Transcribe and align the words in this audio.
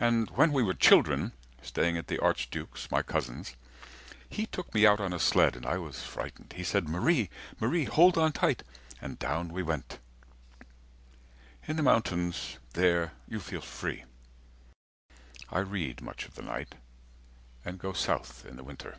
And 0.00 0.28
when 0.30 0.52
we 0.52 0.64
were 0.64 0.74
children, 0.74 1.30
staying 1.62 1.96
at 1.96 2.08
the 2.08 2.18
archduke's, 2.18 2.90
My 2.90 3.00
cousin's, 3.00 3.54
he 4.28 4.44
took 4.44 4.74
me 4.74 4.86
out 4.88 4.98
on 4.98 5.12
a 5.12 5.20
sled, 5.20 5.54
And 5.54 5.64
I 5.64 5.78
was 5.78 6.02
frightened. 6.02 6.54
He 6.56 6.64
said, 6.64 6.88
Marie, 6.88 7.30
Marie, 7.60 7.84
hold 7.84 8.18
on 8.18 8.32
tight. 8.32 8.64
And 9.00 9.16
down 9.16 9.52
we 9.52 9.62
went. 9.62 10.00
In 11.68 11.76
the 11.76 11.82
mountains, 11.84 12.58
there 12.72 13.12
you 13.28 13.38
feel 13.38 13.60
free. 13.60 14.02
I 15.48 15.60
read, 15.60 16.00
much 16.02 16.26
of 16.26 16.34
the 16.34 16.42
night, 16.42 16.74
and 17.64 17.78
go 17.78 17.92
south 17.92 18.44
in 18.44 18.56
the 18.56 18.64
winter. 18.64 18.96